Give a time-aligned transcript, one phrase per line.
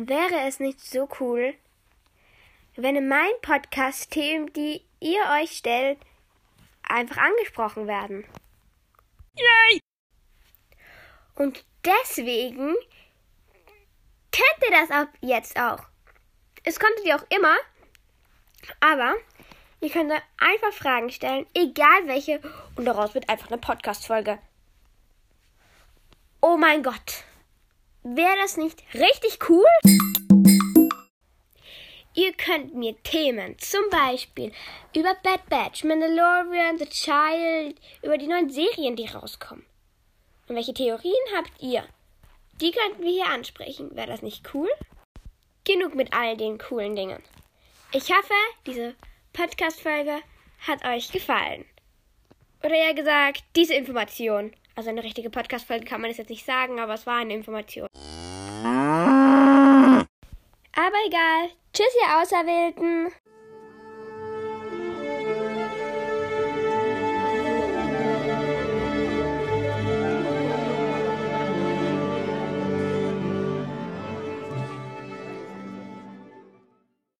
[0.00, 1.54] Wäre es nicht so cool,
[2.76, 5.98] wenn in meinem Podcast Themen, die ihr euch stellt,
[6.84, 8.24] einfach angesprochen werden?
[9.34, 9.80] Yay!
[11.34, 12.76] Und deswegen
[14.30, 15.80] könnt ihr das ab jetzt auch.
[16.62, 17.56] Es konntet ihr auch immer,
[18.78, 19.16] aber
[19.80, 22.40] ihr könnt einfach Fragen stellen, egal welche,
[22.76, 24.38] und daraus wird einfach eine Podcast-Folge.
[26.40, 27.24] Oh mein Gott.
[28.02, 29.66] Wäre das nicht richtig cool?
[32.14, 34.52] Ihr könnt mir Themen, zum Beispiel
[34.94, 39.66] über Bad Batch, Mandalorian, The Child, über die neuen Serien, die rauskommen.
[40.48, 41.84] Und welche Theorien habt ihr?
[42.60, 43.94] Die könnten wir hier ansprechen.
[43.94, 44.70] Wäre das nicht cool?
[45.64, 47.22] Genug mit all den coolen Dingen.
[47.92, 48.34] Ich hoffe,
[48.66, 48.94] diese
[49.32, 50.20] Podcast-Folge
[50.66, 51.64] hat euch gefallen.
[52.62, 54.52] Oder eher gesagt, diese Information.
[54.78, 57.88] Also eine richtige Podcast-Folge kann man es jetzt nicht sagen, aber es war eine Information.
[60.72, 61.48] Aber egal.
[61.72, 63.08] Tschüss, ihr Auserwählten.